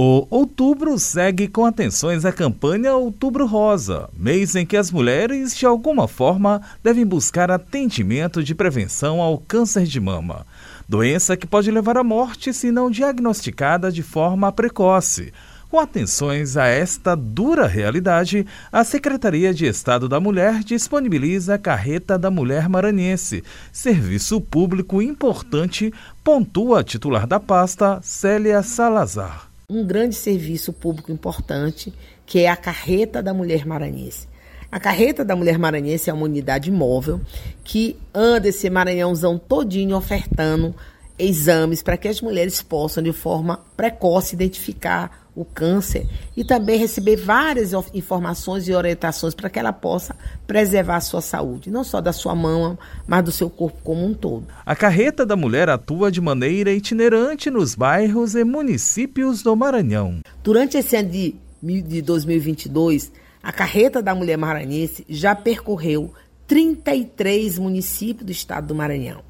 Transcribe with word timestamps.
O 0.00 0.28
outubro 0.30 0.96
segue 0.96 1.48
com 1.48 1.66
atenções 1.66 2.24
à 2.24 2.30
campanha 2.30 2.94
Outubro 2.94 3.44
Rosa, 3.44 4.08
mês 4.16 4.54
em 4.54 4.64
que 4.64 4.76
as 4.76 4.92
mulheres, 4.92 5.56
de 5.56 5.66
alguma 5.66 6.06
forma, 6.06 6.62
devem 6.84 7.04
buscar 7.04 7.50
atendimento 7.50 8.40
de 8.40 8.54
prevenção 8.54 9.20
ao 9.20 9.38
câncer 9.38 9.86
de 9.86 9.98
mama. 9.98 10.46
Doença 10.88 11.36
que 11.36 11.48
pode 11.48 11.68
levar 11.72 11.96
à 11.96 12.04
morte 12.04 12.52
se 12.52 12.70
não 12.70 12.92
diagnosticada 12.92 13.90
de 13.90 14.04
forma 14.04 14.52
precoce. 14.52 15.32
Com 15.68 15.80
atenções 15.80 16.56
a 16.56 16.66
esta 16.66 17.16
dura 17.16 17.66
realidade, 17.66 18.46
a 18.70 18.84
Secretaria 18.84 19.52
de 19.52 19.66
Estado 19.66 20.08
da 20.08 20.20
Mulher 20.20 20.62
disponibiliza 20.62 21.56
a 21.56 21.58
Carreta 21.58 22.16
da 22.16 22.30
Mulher 22.30 22.68
Maranhense, 22.68 23.42
serviço 23.72 24.40
público 24.40 25.02
importante, 25.02 25.92
pontua 26.22 26.82
a 26.82 26.84
titular 26.84 27.26
da 27.26 27.40
pasta, 27.40 27.98
Célia 28.00 28.62
Salazar 28.62 29.47
um 29.70 29.84
grande 29.84 30.14
serviço 30.14 30.72
público 30.72 31.12
importante, 31.12 31.92
que 32.24 32.38
é 32.38 32.48
a 32.48 32.56
Carreta 32.56 33.22
da 33.22 33.34
Mulher 33.34 33.66
Maranhense. 33.66 34.26
A 34.72 34.80
Carreta 34.80 35.22
da 35.22 35.36
Mulher 35.36 35.58
Maranhense 35.58 36.08
é 36.08 36.12
uma 36.12 36.24
unidade 36.24 36.70
móvel 36.70 37.20
que 37.62 37.94
anda 38.14 38.48
esse 38.48 38.70
Maranhãozão 38.70 39.36
todinho 39.36 39.94
ofertando 39.94 40.74
exames 41.18 41.82
para 41.82 41.98
que 41.98 42.08
as 42.08 42.22
mulheres 42.22 42.62
possam, 42.62 43.02
de 43.02 43.12
forma 43.12 43.60
precoce, 43.76 44.34
identificar 44.34 45.27
o 45.38 45.44
câncer 45.44 46.04
e 46.36 46.42
também 46.42 46.78
receber 46.78 47.14
várias 47.14 47.72
informações 47.94 48.66
e 48.66 48.74
orientações 48.74 49.34
para 49.34 49.48
que 49.48 49.58
ela 49.58 49.72
possa 49.72 50.16
preservar 50.48 50.96
a 50.96 51.00
sua 51.00 51.20
saúde, 51.20 51.70
não 51.70 51.84
só 51.84 52.00
da 52.00 52.12
sua 52.12 52.34
mão, 52.34 52.76
mas 53.06 53.24
do 53.24 53.30
seu 53.30 53.48
corpo 53.48 53.78
como 53.84 54.04
um 54.04 54.12
todo. 54.12 54.48
A 54.66 54.74
carreta 54.74 55.24
da 55.24 55.36
mulher 55.36 55.68
atua 55.68 56.10
de 56.10 56.20
maneira 56.20 56.72
itinerante 56.72 57.50
nos 57.50 57.76
bairros 57.76 58.34
e 58.34 58.42
municípios 58.42 59.40
do 59.40 59.54
Maranhão. 59.54 60.18
Durante 60.42 60.76
esse 60.76 60.96
ano 60.96 61.10
de, 61.10 61.36
de 61.62 62.02
2022, 62.02 63.12
a 63.40 63.52
carreta 63.52 64.02
da 64.02 64.16
mulher 64.16 64.36
maranhense 64.36 65.06
já 65.08 65.36
percorreu 65.36 66.12
33 66.48 67.58
municípios 67.58 68.26
do 68.26 68.32
estado 68.32 68.66
do 68.66 68.74
Maranhão 68.74 69.20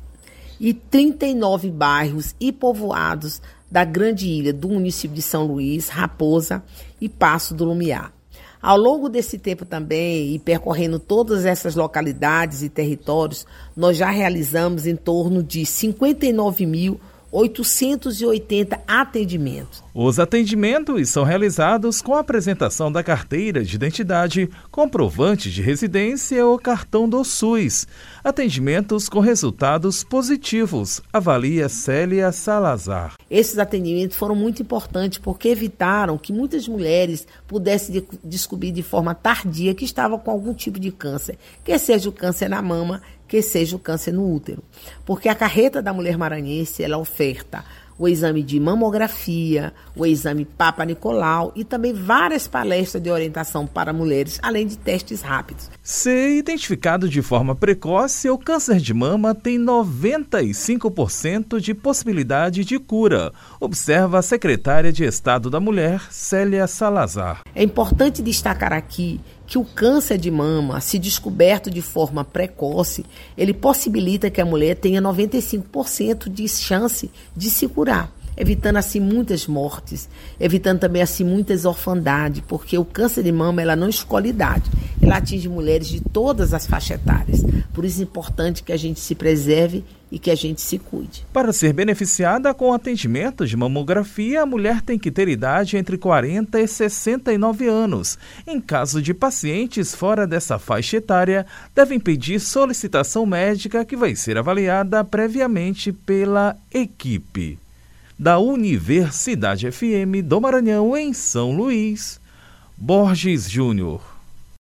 e 0.61 0.72
39 0.72 1.70
bairros 1.70 2.34
e 2.41 2.50
povoados 2.50 3.41
da 3.70 3.84
grande 3.84 4.27
ilha 4.27 4.52
do 4.52 4.69
município 4.69 5.14
de 5.14 5.22
São 5.22 5.47
Luís, 5.47 5.88
Raposa 5.88 6.62
e 7.00 7.08
Passo 7.08 7.55
do 7.55 7.64
Lumiar. 7.64 8.12
Ao 8.60 8.77
longo 8.77 9.08
desse 9.08 9.38
tempo 9.38 9.64
também, 9.64 10.34
e 10.34 10.38
percorrendo 10.38 10.98
todas 10.98 11.44
essas 11.44 11.77
localidades 11.77 12.62
e 12.62 12.69
territórios, 12.69 13.47
nós 13.77 13.97
já 13.97 14.10
realizamos 14.10 14.86
em 14.86 14.97
torno 14.97 15.42
de 15.42 15.64
59 15.64 16.66
mil 16.66 17.00
880 17.30 18.80
atendimentos. 18.86 19.82
Os 20.00 20.20
atendimentos 20.20 21.08
são 21.08 21.24
realizados 21.24 22.00
com 22.00 22.14
a 22.14 22.20
apresentação 22.20 22.92
da 22.92 23.02
carteira 23.02 23.64
de 23.64 23.74
identidade, 23.74 24.48
comprovante 24.70 25.50
de 25.50 25.60
residência 25.60 26.46
ou 26.46 26.56
cartão 26.56 27.08
do 27.08 27.24
SUS. 27.24 27.84
Atendimentos 28.22 29.08
com 29.08 29.19
resultados 29.19 30.04
positivos, 30.04 31.02
avalia 31.12 31.69
Célia 31.69 32.30
Salazar. 32.30 33.14
Esses 33.28 33.58
atendimentos 33.58 34.16
foram 34.16 34.36
muito 34.36 34.62
importantes 34.62 35.19
porque 35.19 35.48
evitaram 35.48 36.16
que 36.16 36.32
muitas 36.32 36.69
mulheres 36.69 37.26
pudessem 37.48 38.06
descobrir 38.22 38.70
de 38.70 38.84
forma 38.84 39.16
tardia 39.16 39.74
que 39.74 39.84
estavam 39.84 40.16
com 40.16 40.30
algum 40.30 40.54
tipo 40.54 40.78
de 40.78 40.92
câncer, 40.92 41.36
quer 41.64 41.78
seja 41.78 42.08
o 42.08 42.12
câncer 42.12 42.48
na 42.48 42.62
mama, 42.62 43.02
que 43.26 43.42
seja 43.42 43.74
o 43.74 43.80
câncer 43.80 44.12
no 44.12 44.32
útero. 44.32 44.62
Porque 45.04 45.28
a 45.28 45.34
carreta 45.34 45.82
da 45.82 45.92
mulher 45.92 46.16
maranhense, 46.16 46.84
ela 46.84 46.98
oferta 46.98 47.64
o 47.98 48.08
exame 48.08 48.42
de 48.42 48.60
mamografia, 48.60 49.72
o 49.96 50.06
exame 50.06 50.44
Papa 50.44 50.84
Nicolau 50.84 51.52
e 51.56 51.64
também 51.64 51.92
várias 51.92 52.46
palestras 52.46 53.02
de 53.02 53.10
orientação 53.10 53.66
para 53.66 53.92
mulheres, 53.92 54.38
além 54.42 54.66
de 54.66 54.78
testes 54.78 55.20
rápidos. 55.20 55.68
Se 55.82 56.38
identificado 56.38 57.08
de 57.08 57.20
forma 57.20 57.54
precoce, 57.54 58.30
o 58.30 58.38
câncer 58.38 58.76
de 58.76 58.94
mama 58.94 59.34
tem 59.34 59.58
95% 59.58 61.60
de 61.60 61.75
possibilidade 61.75 62.64
de 62.64 62.78
cura, 62.78 63.32
observa 63.58 64.19
a 64.19 64.22
secretária 64.22 64.92
de 64.92 65.04
Estado 65.04 65.50
da 65.50 65.58
Mulher, 65.58 66.00
Célia 66.10 66.66
Salazar. 66.66 67.42
É 67.54 67.62
importante 67.62 68.22
destacar 68.22 68.72
aqui 68.72 69.20
que 69.48 69.56
o 69.56 69.64
câncer 69.64 70.19
de 70.19 70.31
mama, 70.31 70.78
se 70.78 70.98
descoberto 70.98 71.70
de 71.70 71.81
forma 71.81 72.22
precoce, 72.22 73.04
ele 73.36 73.54
possibilita 73.54 74.28
que 74.28 74.42
a 74.42 74.44
mulher 74.44 74.76
tenha 74.76 75.00
95% 75.00 76.28
de 76.28 76.47
chance 76.47 77.10
de 77.34 77.50
se 77.50 77.66
curar 77.66 78.18
evitando 78.38 78.76
assim 78.76 79.00
muitas 79.00 79.47
mortes, 79.47 80.09
evitando 80.38 80.78
também 80.78 81.03
assim 81.03 81.25
muitas 81.25 81.65
orfandades, 81.65 82.43
porque 82.47 82.78
o 82.78 82.84
câncer 82.84 83.25
de 83.25 83.32
mama 83.32 83.60
ela 83.60 83.75
não 83.75 83.88
escolhe 83.88 84.28
idade, 84.28 84.71
ela 85.03 85.16
atinge 85.16 85.49
mulheres 85.49 85.88
de 85.88 86.00
todas 86.00 86.54
as 86.54 86.66
faixas 86.66 87.00
etárias. 87.00 87.43
Por 87.75 87.84
isso 87.84 88.00
é 88.00 88.04
importante 88.04 88.62
que 88.62 88.72
a 88.72 88.76
gente 88.76 89.00
se 89.00 89.15
preserve 89.15 89.84
e 90.10 90.19
que 90.19 90.31
a 90.31 90.34
gente 90.34 90.60
se 90.60 90.78
cuide. 90.78 91.26
Para 91.32 91.53
ser 91.53 91.72
beneficiada 91.72 92.54
com 92.54 92.72
atendimento 92.72 93.47
de 93.47 93.56
mamografia, 93.56 94.43
a 94.43 94.47
mulher 94.47 94.81
tem 94.81 94.99
que 94.99 95.10
ter 95.10 95.28
idade 95.28 95.76
entre 95.76 95.99
40 95.99 96.60
e 96.60 96.66
69 96.66 97.69
anos. 97.69 98.19
Em 98.47 98.60
caso 98.60 99.03
de 99.03 99.12
pacientes 99.12 99.94
fora 99.94 100.26
dessa 100.26 100.59
faixa 100.59 100.97
etária, 100.97 101.44
devem 101.75 102.00
pedir 102.00 102.41
solicitação 102.41 103.26
médica 103.26 103.84
que 103.84 103.97
vai 103.97 104.15
ser 104.16 104.38
avaliada 104.38 105.05
previamente 105.05 105.93
pela 105.93 106.56
equipe. 106.72 107.59
Da 108.21 108.37
Universidade 108.41 109.71
FM 109.71 110.25
do 110.25 110.41
Maranhão, 110.41 110.97
em 110.97 111.12
São 111.12 111.56
Luís, 111.56 112.21
Borges 112.77 113.49
Júnior. 113.49 114.18